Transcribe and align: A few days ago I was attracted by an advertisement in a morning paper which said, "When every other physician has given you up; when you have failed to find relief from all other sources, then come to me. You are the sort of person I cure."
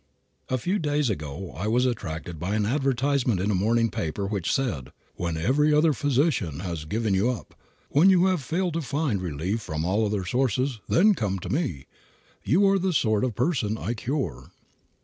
A 0.49 0.57
few 0.57 0.79
days 0.79 1.11
ago 1.11 1.51
I 1.55 1.67
was 1.67 1.85
attracted 1.85 2.39
by 2.39 2.55
an 2.55 2.65
advertisement 2.65 3.39
in 3.39 3.51
a 3.51 3.53
morning 3.53 3.91
paper 3.91 4.25
which 4.25 4.51
said, 4.51 4.91
"When 5.13 5.37
every 5.37 5.71
other 5.71 5.93
physician 5.93 6.61
has 6.61 6.85
given 6.85 7.13
you 7.13 7.29
up; 7.29 7.53
when 7.89 8.09
you 8.09 8.25
have 8.25 8.41
failed 8.41 8.73
to 8.73 8.81
find 8.81 9.21
relief 9.21 9.61
from 9.61 9.85
all 9.85 10.03
other 10.03 10.25
sources, 10.25 10.79
then 10.89 11.13
come 11.13 11.37
to 11.37 11.49
me. 11.53 11.85
You 12.43 12.67
are 12.67 12.79
the 12.79 12.93
sort 12.93 13.23
of 13.23 13.35
person 13.35 13.77
I 13.77 13.93
cure." 13.93 14.49